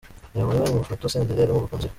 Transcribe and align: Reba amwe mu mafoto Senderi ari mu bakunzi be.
Reba 0.35 0.49
amwe 0.53 0.65
mu 0.71 0.79
mafoto 0.81 1.03
Senderi 1.11 1.41
ari 1.41 1.51
mu 1.55 1.63
bakunzi 1.63 1.87
be. 1.87 1.89